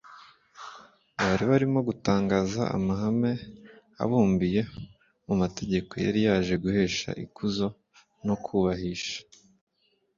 bari 1.19 1.43
barimo 1.51 1.79
gutangaza 1.89 2.61
amahame 2.77 3.31
abumbiye 4.03 4.61
mu 5.27 5.33
mategeko 5.41 5.91
yari 6.05 6.19
yaje 6.27 6.53
guhesha 6.63 7.09
ikuzo 7.23 7.67
no 8.25 8.35
kubahisha 8.43 9.19